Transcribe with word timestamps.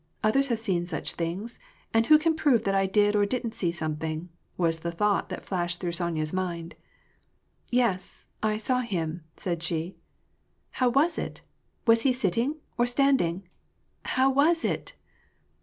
Others 0.23 0.47
have 0.47 0.59
seen 0.59 0.87
such 0.87 1.13
things. 1.13 1.59
And 1.93 2.07
who 2.07 2.17
can 2.17 2.35
prove 2.35 2.63
that 2.63 2.73
I 2.73 2.87
did 2.87 3.15
or 3.15 3.23
didn't 3.23 3.53
see 3.53 3.71
something," 3.71 4.29
was 4.57 4.79
the 4.79 4.91
thought 4.91 5.29
that 5.29 5.45
flashed 5.45 5.79
through 5.79 5.91
Sonya's 5.91 6.33
mind." 6.33 6.73
Yes, 7.69 8.25
I 8.41 8.57
saw 8.57 8.79
him," 8.79 9.21
said 9.37 9.61
she. 9.61 9.97
"How 10.71 10.89
was 10.89 11.19
it? 11.19 11.41
was 11.85 12.01
he 12.01 12.13
sitting, 12.13 12.55
or 12.79 12.87
standing? 12.87 13.47
How 14.05 14.31
was 14.31 14.65
it? 14.65 14.93